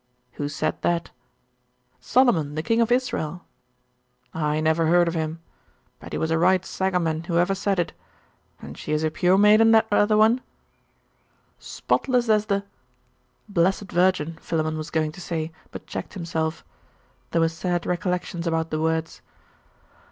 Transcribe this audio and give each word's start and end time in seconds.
'Who 0.31 0.49
said 0.49 0.81
that?' 0.81 1.11
'Solomon, 1.99 2.55
the 2.55 2.63
king 2.63 2.81
of 2.81 2.91
Israel.' 2.91 3.45
'I 4.33 4.59
never 4.61 4.87
heard 4.87 5.07
of 5.07 5.13
him. 5.13 5.41
But 5.99 6.11
he 6.11 6.17
was 6.17 6.31
a 6.31 6.39
right 6.39 6.63
Sagaman, 6.65 7.25
whoever 7.27 7.53
said 7.53 7.77
it. 7.77 7.93
And 8.59 8.79
she 8.79 8.93
is 8.93 9.03
a 9.03 9.11
pure 9.11 9.37
maiden, 9.37 9.69
that 9.73 9.85
other 9.91 10.17
one?' 10.17 10.41
'Spotless 11.59 12.29
as 12.29 12.47
the' 12.47 12.63
blessed 13.47 13.91
Virgin, 13.91 14.37
Philammon 14.41 14.75
was 14.79 14.89
going 14.89 15.11
to 15.11 15.21
say 15.21 15.51
but 15.69 15.85
checked 15.85 16.15
himself. 16.15 16.65
There 17.29 17.41
were 17.41 17.47
sad 17.47 17.85
recollections 17.85 18.47
about 18.47 18.71
the 18.71 18.81
words. 18.81 19.21